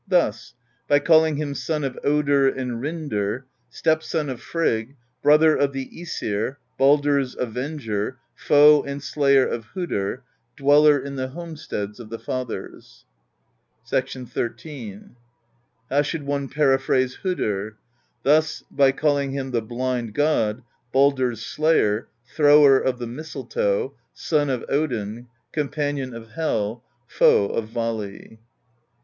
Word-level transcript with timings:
Thus: 0.07 0.55
by 0.87 0.97
calling 0.97 1.35
him 1.35 1.53
Son 1.53 1.83
of 1.83 1.95
Odin 2.03 2.57
and 2.57 2.81
Rindr, 2.81 3.43
Stepson 3.69 4.29
of 4.29 4.41
Frigg, 4.41 4.95
Brother 5.21 5.55
of 5.55 5.73
the 5.73 5.87
^sir, 5.95 6.55
Baldr's 6.79 7.35
Avenger, 7.37 8.17
Foe 8.33 8.81
and 8.81 9.03
Slayer 9.03 9.47
of 9.47 9.65
Hodr, 9.75 10.23
Dweller 10.57 10.97
in 10.97 11.17
the 11.17 11.27
Homesteads 11.27 11.99
of 11.99 12.09
the 12.09 12.17
Fathers. 12.17 13.05
XIII." 13.87 15.01
How 15.91 16.01
should 16.01 16.23
one 16.23 16.49
periphrase 16.49 17.19
Hodr? 17.21 17.75
Thus: 18.23 18.63
by 18.71 18.91
call 18.93 19.17
ing 19.19 19.33
him 19.33 19.51
the 19.51 19.61
Blind 19.61 20.15
God, 20.15 20.63
Baldr's 20.91 21.45
Slayer, 21.45 22.07
Thrower 22.25 22.79
of 22.79 22.97
the 22.97 23.05
Mistletoe, 23.05 23.93
Son 24.15 24.49
of 24.49 24.65
Odin, 24.67 25.27
Companion 25.51 26.15
of 26.15 26.29
Hel, 26.29 26.83
Foe 27.05 27.49
of 27.49 27.67
Vali. 27.67 28.39